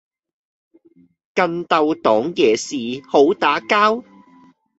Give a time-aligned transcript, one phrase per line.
[1.35, 2.75] 更鬥黨惹事
[3.07, 4.03] 好打交